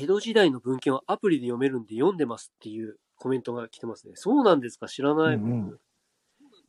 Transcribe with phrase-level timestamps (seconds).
[0.00, 4.12] 江戸時代の文献はアプリで読めるんで読んでますっていうコメントが来てますね。
[4.14, 4.86] そうなんですか？
[4.86, 5.36] 知らない。
[5.36, 5.78] うんうん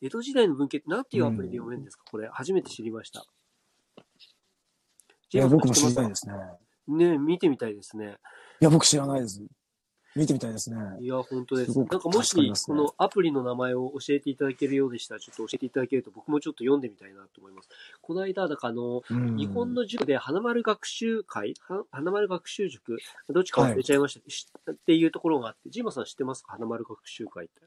[0.02, 3.26] 江戸時代の文献って何ていうアプリで読めるんですか、これ、初めて知りました。
[5.34, 6.36] いや、僕も知りたいでですね。
[6.88, 8.16] ね見てみたいですね。
[8.62, 9.43] いや、僕知らないです。
[10.20, 10.77] 見てみたいですね。
[10.99, 11.73] いや、本当です。
[11.73, 12.35] すなんかもし、
[12.65, 17.70] このアプリの名前を教えていただけるようでしたら、ちょっと教えていただけると僕もちょっと読んでみたいなと思います。
[18.02, 21.53] この間、だからあの、うん日本の塾で花丸学習会？
[21.67, 22.97] は花丸学習塾？
[23.29, 26.52] どっちか忘れちゃいました、しっていうところがあって、ジーマさん知ってますか？
[26.53, 27.61] 花丸学習会って。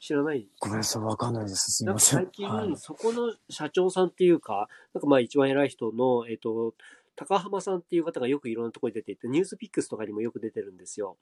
[0.00, 0.46] 知らない？
[0.60, 1.72] ごめんなさい、わかんないです。
[1.72, 2.20] すみません。
[2.20, 6.74] か最近、はいそこの社長さんっていうか、なんかまあ一番偉い人の、えっ、と、
[7.16, 11.16] 高浜さんっていう方がよくいろんなところに出ていて、ニュースピックスとかにもよく出てるんですよ。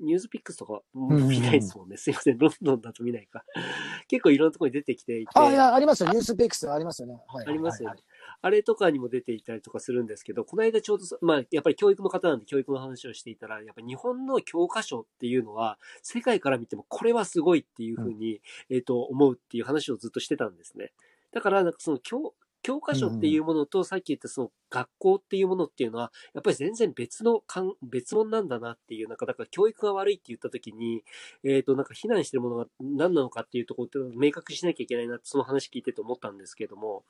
[0.00, 1.96] ニュースピックスとか見ないですもんね。
[1.96, 2.38] すいません。
[2.38, 3.44] ロンドンだと見ないか。
[4.08, 5.30] 結構いろんなところに出てきていて。
[5.34, 6.10] あ、いや、ありますよ。
[6.10, 7.20] ニュースペックスありますよね。
[7.28, 7.46] はい。
[7.46, 8.04] ありますよねはい。
[8.42, 20.92] あれとかにも出ていたりとかするんですけど、この間ちょうどそ、まあ、やっぱり教育の方なんで教育の話をしていたら、やっぱり日本の教科書っていうのは、世界から見てもこれはすごいっていうふうに、えっ、と、思うっていう話をずっとしてたんですね。
[21.32, 31.04] だから、なんかその教、教科書っていうものと、さっき言ったその学校っていうものっていうのは、やっぱり全然別のかん、別物なんだなっていう、なんか、だから教育が悪いって言った時に、
[31.44, 37.04] えっ、と、なんか非難してるものが何なのかっていうところって明確にしなきゃいけないなって、その話聞いてて思ったんですけれども、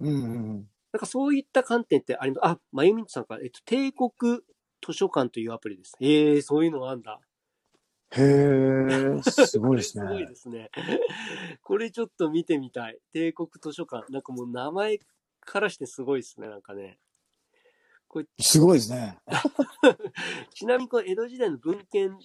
[0.00, 0.70] うんうんうん。
[0.92, 2.44] なんかそういった観点ってあります？
[2.46, 4.10] あ、まゆみんとさんから、えっと、帝国
[4.86, 5.96] 図書館というアプリです。
[6.00, 7.20] ええそういうのがあんだ。
[8.10, 10.26] へえ、すごいですこれ すごいね。
[10.26, 10.70] ですね。
[11.62, 12.98] これちょっと見てみたい。
[13.12, 14.10] 帝国図書館。
[14.10, 14.98] なんかもう名前
[15.40, 16.98] からしてすごいですね、なんかね。
[18.08, 19.18] これすごいですね。
[20.54, 22.18] ちなみにこの江戸時代の文献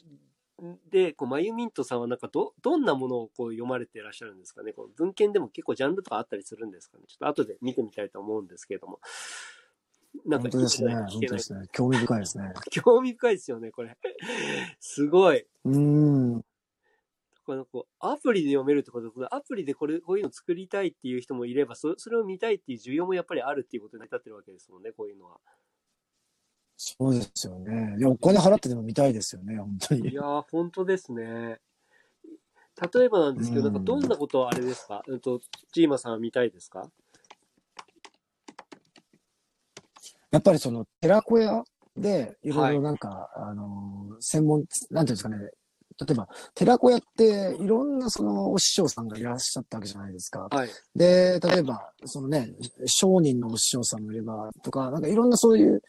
[0.90, 4.72] で、こう、まゆみんとさんはなんかど、どんなものをこう読まれていらっしゃるんですかね。
[4.72, 7.04] この文献でも結構ジャンルとかあったりするんですかね。
[7.08, 9.02] ちょっと後で見てみたいと思うんですけれども。
[10.26, 10.94] なんか本当ですね。
[10.96, 11.68] 本当ですね。
[11.72, 12.54] 興味深いですね。
[12.72, 13.98] 興味深いですよね、これ。
[14.80, 15.46] すごい。
[15.66, 15.78] うー
[16.38, 16.46] ん。
[17.46, 25.40] このこうアプリで読めるってことで、アプリでこれ、こういうの作りたいっていう人もいれば、そそれを見たいっていう需要もやっぱりあるっていうことになってるわけですもんね、こういうのは。
[26.78, 27.96] そうですよね。
[27.98, 30.10] いや、お金払ってでも見たいですよね、本当に。
[30.10, 31.60] いやー、本当ですね。
[32.94, 35.04] 例えばなんですけど、うんなんかどんなことはあれですか？
[35.08, 35.42] うんと、
[35.74, 36.90] ジーマさんは見たいですか？
[40.34, 41.64] やっぱりその、寺子屋
[41.96, 45.38] で、いろいろなんか、あのー、専門、なんていうんですかね。
[45.38, 50.48] 例えば、寺子屋って、いろんなその、お師匠さんがいらっしゃったわけじゃないですか。
[50.50, 50.70] はい。
[50.96, 52.50] で、例えば、そのね、
[52.88, 55.84] 商人のお師匠さんもいれば、とか、なんかいろんなそういう、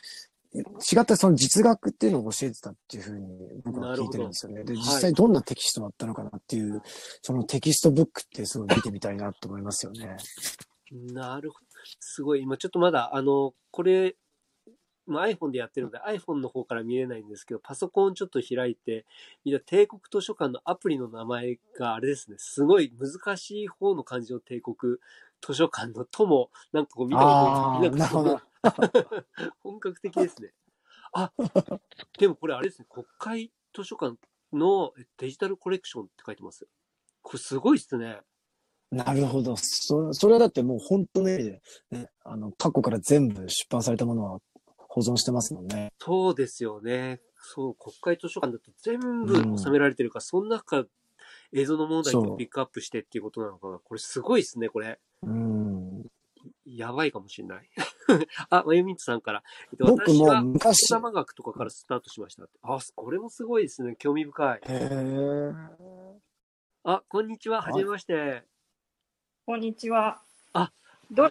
[0.55, 3.27] 違ったその実学っていうのを教えてたっていうふうに
[3.65, 4.63] 僕は聞いてるんですよね。
[4.63, 6.81] で、はい実際どんなテキストだったのかなっていう、
[7.23, 10.17] そのテキストブックってすごい見てみたいなと思いますよね。
[11.13, 11.65] なるほど。
[11.99, 12.43] すごい。
[12.43, 14.15] 今ちょっとまだ、あの、これ、
[15.07, 19.05] まあ iPhone でやってるので iPhone の方から見れないんですけど、パソコンちょっと開いて、
[19.45, 24.97] 見た帝国図書館のアプリの名前があれですね、すごい難しい方の漢字の帝国
[25.47, 28.41] 図書館の友、なんかこう見たことなるほど。
[29.63, 30.53] 本格的ですね。
[31.13, 31.33] あ、
[32.19, 34.17] でもこれあれですね、国会図書館
[34.53, 36.67] のデジタルコレクションって書いてます。
[37.23, 38.21] これすごいっすね。
[38.91, 39.57] なるほど。
[39.57, 44.41] そそれはだってもう本当の意味で、ね、あの、過去から全部出版されたものは
[44.95, 45.93] 保存してますもんね。
[45.99, 47.21] そうですよね。
[47.35, 50.85] そう、国会図書館だと全部収められてるから、その中から
[51.53, 53.81] 映像のものだけそうピックアップしてっていうことなのかな。
[53.81, 55.01] これすごいですね、これ。
[55.25, 56.05] うん。
[56.65, 57.69] やばいかもしれない。
[58.51, 59.43] あ、まゆみんつさんから。
[59.73, 62.61] えっと僕も私は、学とかからスタートしましたって。
[62.63, 63.97] あ、これもすごいですね。
[63.99, 64.59] 興味深い。
[64.59, 65.53] へえ。
[66.85, 67.63] あ、こんにちは。
[67.63, 68.45] はじめまして。
[69.45, 70.23] こんにちは。
[70.53, 70.73] あ、
[71.15, 71.31] ど。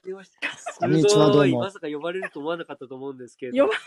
[0.80, 3.68] こんにちはどうもまさか呼ばれると思わなかったと思うんですけれど。
[3.68, 3.74] 呼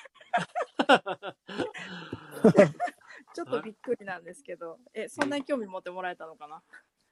[3.34, 6.62] ちょっとびっくりなんですけど、え、そんなに興味持ってもらえたのかな？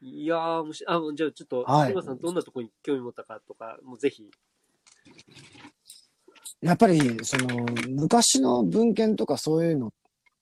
[0.01, 4.31] いやー、もし、あ、じゃあちょっと、はい今さんどんなところに興味持ったかとか、もうぜひ。
[6.61, 9.93] やっぱり、その、昔の文献とかそういうのっ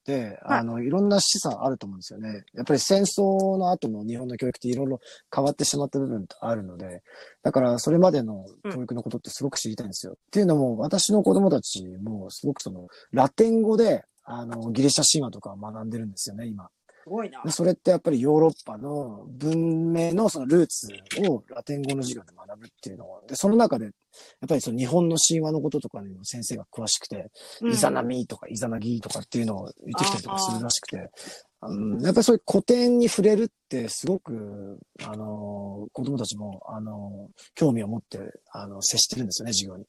[0.04, 2.44] て、はいあの、いろんな示唆あると思うんですよね。
[2.54, 5.00] やっぱり戦争の後の日本の教育っていろいろ
[5.34, 7.02] 変わってしまった部分ってあるので、
[7.42, 10.12] だからそれまでの教育のことってすごく知りたいんですよ。
[10.12, 16.68] っていうのも、私の子供たちもすごくその、ラテン語で、あの、ギリシャ神話とかを学んでるんですよね、今。
[17.02, 17.50] すごいなで。
[17.50, 20.88] それってやっぱりヨーロッパの文明のそのルーツ
[21.28, 23.92] をラテン語の授業で学ぶっていうのを、で、その中で、やっ
[24.48, 27.30] ぱりその日本の神話のこととかにも先生が詳しくて、
[27.62, 38.18] イザナミとかイザナギとかっていうのを言ってきたりとかするらしくて、うんやっぱりそういう古典に触れるってすごく、あの、子供たちも、あの、興味を持って、
[38.50, 39.86] あの、接してるんですよね、授業に。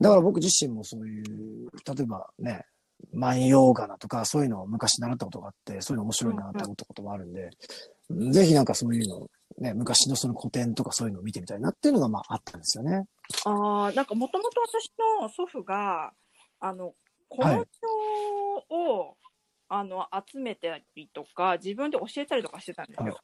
[0.00, 2.66] だから僕自身もそういう、例えばね、
[3.12, 7.50] 万葉仮名とか、そういうのを昔習ったことがあって、そういうの面白いなって思ったこともあるんで、
[8.30, 9.26] ぜひなんかそういうの、
[9.58, 13.04] ね、昔のその古典とかそういうのを見てみたいなっていうのがまああったんですよね。
[13.44, 16.12] ああ、なんかもともと私の祖父が、
[16.60, 16.94] あの、
[17.28, 17.68] この表
[18.70, 19.16] を、
[19.68, 23.20] あの、集めたりとか、自分で教えたりとかしてたんですよ。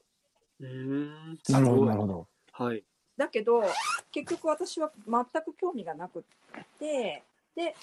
[0.61, 1.39] うーん。
[1.49, 2.29] なるほど、なるるほど。
[2.53, 2.85] はい。
[3.17, 3.63] だけど、
[4.13, 6.23] 結局私は全く興味がなくっ
[6.79, 7.23] て、
[7.55, 7.75] で、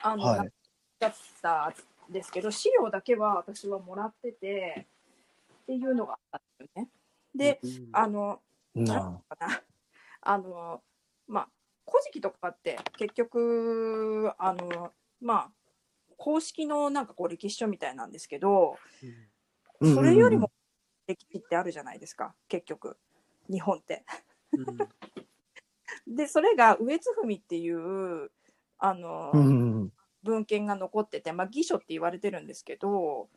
[0.00, 0.52] あの、はい。
[0.98, 1.74] だった
[2.08, 4.86] んですけど、資料だけは私はもらってて、
[5.62, 6.88] っていうのがあったんですよね。
[7.34, 8.40] で、うん、あの、
[8.74, 9.62] ななんかな、
[10.22, 10.82] あの、
[11.26, 11.48] まあ、
[11.86, 15.50] 古事記とかって結局、あの、まあ、
[16.16, 18.76] 公式のなんかこう歴史書みたいなんですけど、
[19.80, 19.94] うん。
[19.94, 20.50] それよりも
[21.06, 22.96] 歴史ってあるじゃないですか、結局、
[23.50, 24.04] 日本って。
[26.06, 28.30] で、それが上津文っていう、
[28.78, 29.92] あの、うんうんうん
[30.28, 33.28] 文献が残ってて、まあ、義書って言われてるんですけど、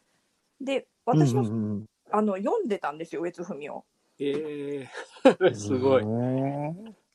[0.60, 0.86] で、うん。
[1.06, 3.86] 私も、うんうんうんあの読んでたんですよ、上津文を。
[4.20, 4.90] ええ
[5.56, 6.04] すごい。
[6.04, 6.06] へ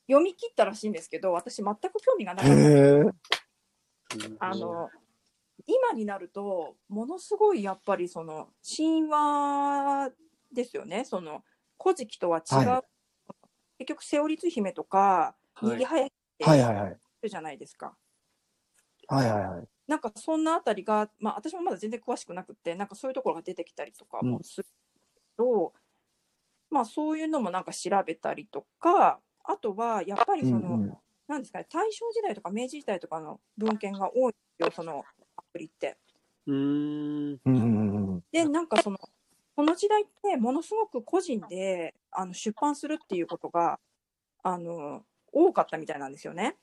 [0.08, 2.52] 読み切ったらしいんですけど、私全く興味がなかえ。
[2.52, 2.62] った。
[2.62, 2.70] へ
[3.00, 3.26] え。
[4.38, 4.90] あの
[5.66, 10.12] 今になるとものすごいやっぱりその神話
[10.52, 11.42] ですよねその
[11.82, 12.84] 「古事記」とは違う、は
[13.78, 16.96] 結局瀬尾律姫とかはい逃げ早いってはいはいはい。
[17.22, 17.96] るじゃないですか。
[19.08, 19.68] はいはいはい。
[19.86, 25.72] なんかそんなあたりが、まあ、私もまだ全然詳しくなくてなんかそういうところが出てきたりとかもするけど、
[26.70, 30.98] まあそういうのもなんか調べたりとかあとはやっぱりその、うんうん
[31.28, 35.02] なんですかね大正時代とか明治時代とかの文献が多いよその
[35.36, 35.98] アプリって。
[36.46, 37.32] うーん。
[37.32, 38.22] うんうんうんうん。
[38.30, 38.98] でなんかその
[39.56, 43.80] この時代ってものすごく個人であの出版するっていうことが
[44.44, 46.56] あの多かったみたいなんですよね。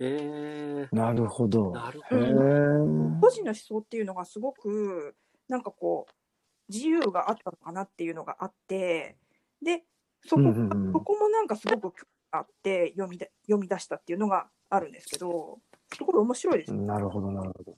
[0.00, 1.70] ええなるほど。
[1.70, 2.22] へなるほど。
[2.22, 3.20] え。
[3.20, 5.14] 個人の思想っていうのがすごく
[5.48, 9.16] なんかこう自由があったのかなっていうのがあって
[9.62, 9.84] で
[10.24, 15.58] そこ,、うんうんうんそこもなんかすごく興味があって読みで読み出したっていうのがあるんですけど
[15.92, 16.72] すごい面白いです。
[16.72, 17.76] なるほど、なるほど。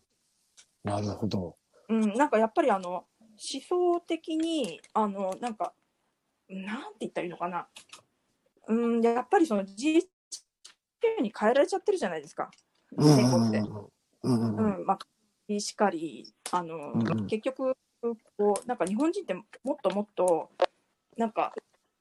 [0.85, 1.57] なるほど。
[1.89, 3.07] うん、なんかやっぱりあの思
[3.69, 5.73] 想的にあのなんか
[6.49, 7.67] なんて言ったらいいのかな、
[8.69, 9.65] うん、やっぱりその
[11.19, 12.51] G に変えられちゃってるじゃないですか、
[12.97, 13.59] うんうん戦後って。
[13.59, 13.67] うん
[14.23, 17.75] うんうんうん、まあ、しかり、あの、うんうん結局、
[18.37, 19.43] こう、なんか日本人っても
[19.75, 20.51] っともっと、
[21.17, 21.53] なんか、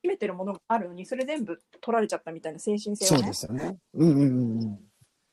[0.02, 3.78] 秘めてるものがあるのに、それ全部取られちゃったみたいな精神性そうをね、っですよね。
[3.94, 4.80] うんうんうんうん。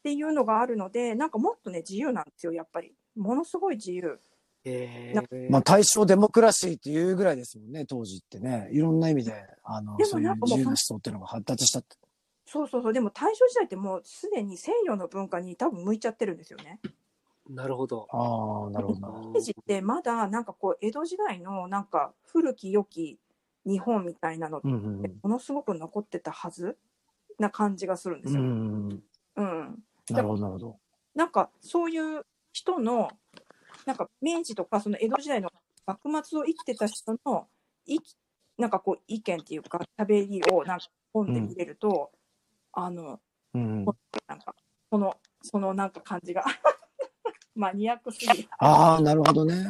[0.03, 2.94] ていうのがあるので、なんかもっとね、自由なんですよ、やっぱり。
[3.17, 4.21] ものすごい自由。
[4.64, 8.69] ええまあ、大正デモクラシーっていうぐらいですもんね、当時ってね。
[8.73, 9.32] いろんな意味で、
[9.62, 11.97] あの、でもそういうなんかもう自由な思想っていうのが発達したって。
[12.50, 16.81] そうそうそう、でも大正時代ってもうすでに西洋の文化に多分向いちゃってるんですよね。
[17.47, 18.09] なるほど。
[18.11, 19.31] ああ、なるほど。
[19.35, 23.19] 明治ってまだなんかこう江戸時代のなんか古き良き
[23.67, 26.79] 日本みたいなのってうんうんうんものすごく残ってたはず
[27.39, 28.41] な感じがするんですよ。
[28.41, 29.03] うんうんうん。
[29.37, 30.77] うん、なるほど、なるほど。
[31.15, 33.11] なんかそういう人の
[33.85, 35.50] なんか明治とかその江戸時代の
[35.85, 37.47] 幕末を生きてた人の
[37.85, 38.17] いき
[38.56, 42.11] なんかこう意見っていうか喋りをなんか本で見れると、
[42.81, 43.19] あの
[43.55, 43.85] うんうん、
[44.29, 44.55] なんか
[44.91, 46.45] そのそのなんか感じが
[47.57, 48.49] マニアックすぎる。
[48.59, 49.67] ああ、なるほどね。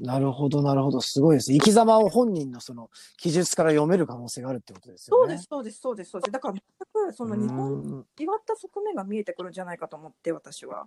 [0.00, 1.00] なるほど、なるほど。
[1.00, 1.52] すごいです。
[1.52, 5.26] 生き様を本人のその記述から読める可能性があるってことですよね。
[5.26, 6.32] そうですそうですそうですそうです。
[6.32, 6.62] だから全
[7.10, 10.86] くその日本うん違った側面が見えてくるんじゃないかと思って私は。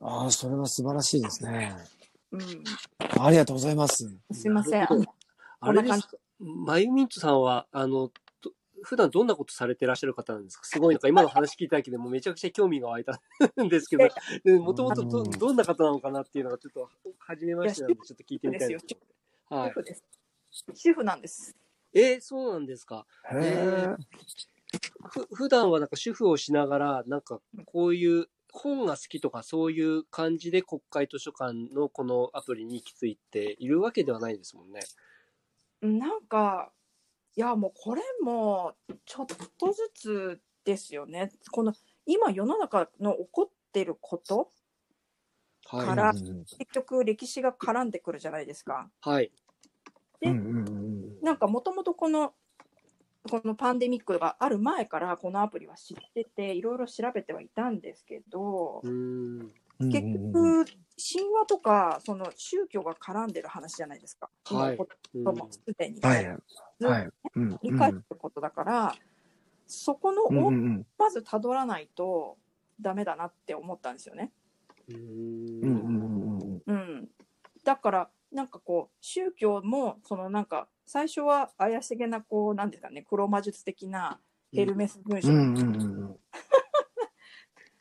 [0.00, 1.76] ああ、それは素晴らしいですね。
[2.32, 2.64] うん、
[3.20, 4.08] ありがとうございます。
[4.32, 4.88] すいません。
[5.60, 6.08] あれです
[6.40, 8.12] マユミントさんは、あの、ど
[8.82, 10.64] 普段どんなことされてらっしゃる方なんですか？
[10.64, 13.20] すごいなんか今の話聞いただけでもめちゃくちゃ興味が湧いた
[13.62, 14.08] んですけど、
[14.60, 18.86] もともとどうんどんな方なのかなっていうのがちょっと初めましてなんでちょっと聞いてみたいんです。
[19.48, 19.70] はい。
[19.70, 20.04] 主婦です。
[20.74, 21.54] 主婦なんです。
[21.92, 23.06] えーそうなんですか？
[23.32, 23.96] へえ。
[25.08, 34.80] ふ普段はなんか主婦をしながら、なんかこういう本が好きとかそういう感じで国会図書館のこのアプリに行き着いているわけではないですもんね。
[35.82, 36.79] なんか、い
[37.40, 39.26] やもうこれもちょっ
[39.58, 41.30] とずつですよね。
[41.50, 41.72] この
[42.06, 44.52] 今世の中の起こってること、
[45.66, 45.86] はい。
[45.86, 48.90] からうんうん結局歴史が絡んでくるじゃないですか。
[49.00, 49.30] はい。
[50.22, 52.32] うんうんうんなんかもともとこの、
[53.30, 59.52] このパンデミックがある前からこのアプリは知ってて、いろいろ調べてはいたんですけどう、ーん。
[59.80, 59.90] うん。
[59.90, 60.64] 結局、
[61.00, 64.30] 神話とかその宗教が絡んでる話じゃないですか。
[64.44, 64.78] はい
[65.14, 66.00] 今もすでに。
[66.00, 66.24] はい。
[66.24, 66.34] ずっ
[66.80, 67.08] とはい。
[67.36, 68.94] うん理解することだから、
[69.66, 72.36] そこのうんうんをうんまずたどらないと
[72.80, 74.32] ダメだなって思ったんですよね。
[74.88, 77.08] うんうんうんうん
[77.64, 84.20] だからなんかこう宗教もそのなんか最初は怪しげなこうなんですかね黒魔術的な
[84.52, 86.16] ヘルメス文書、うんうんうんうん。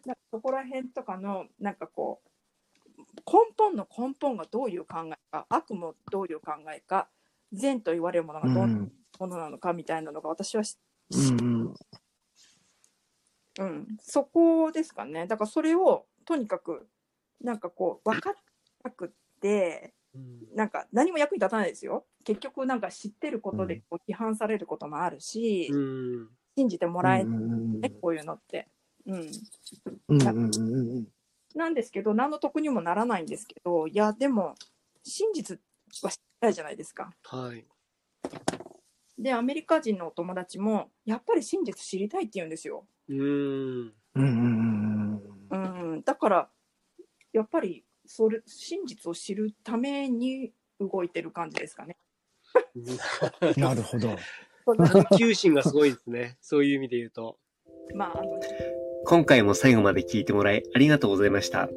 [0.05, 2.29] なんかそこら辺とかのなんかこう
[3.31, 7.07] 根本の根本がどういう考えか悪もどういう考えか
[7.53, 8.91] 善と言われるものがどんなうん。
[9.19, 10.77] ものなのかみたいなのが私はし、
[11.11, 11.73] うんうん。
[13.59, 15.27] うん、そこですかね。
[15.27, 16.87] だからそれをとにかく
[17.41, 18.33] なんかこう分かっ
[18.81, 19.09] たくっ
[19.41, 20.55] てうん。
[20.55, 22.05] なんか何も役に立たないですよ。
[22.23, 26.29] 結局なんか知ってることでこう批判されることもあるし、うん。
[26.57, 27.81] 信じてもらえないうんうんうん。
[27.81, 28.67] ね、こういうのって。
[29.05, 29.31] うん。
[30.07, 31.07] うんうんうんうん
[31.55, 34.55] なんですけど、何の得にもならないんですけど、いや、でも、
[35.03, 35.59] 真実
[36.03, 37.11] は知りたいじゃないですか。
[37.23, 37.65] はい。
[39.17, 42.85] で、アメリカ人のお友達も、やっぱり真実知りたいって言うんですよ。
[43.09, 43.17] うん。
[43.17, 45.19] うんうん
[45.51, 46.49] うんうん、だから、
[47.33, 51.97] やっぱり、それ、真実を知るために動いてる感じですかね。
[52.75, 52.79] う
[53.59, 53.61] ん。
[53.61, 54.15] なるほど。
[54.65, 56.37] 探求 心がすごいですね。
[56.41, 57.39] そういう意味で言うと。
[57.95, 58.39] まあ、あの、
[59.09, 61.67] 今回も最後まで聞いてもらいありがとうございました。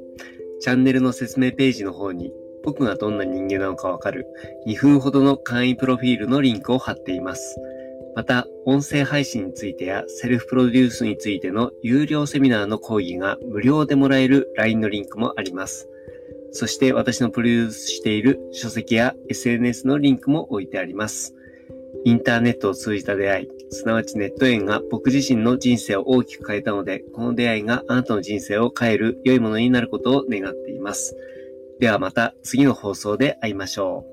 [0.61, 2.31] チャンネルの説明ページの方に
[2.63, 4.27] 僕がどんな人間なのかわかる
[4.67, 7.59] 2分ほどの簡易プロフィールのリンクを貼っています。
[8.15, 15.89] また、音声配信についてやセルフプロデュースについての有料セミナーの講義が無料でもらえる LINE のリンクもあります。
[16.51, 21.35] そして私のプロデュースしている書籍や SNS のリンクも置いてあります。
[22.05, 31.17] インターネットを通じた出会い、すなわちネット縁が僕自身の人生を大きく変えたので、この出会いがあなたの人生を変える良いものになることを願っています。
[31.79, 34.12] ではまた次の放送で会いましょう。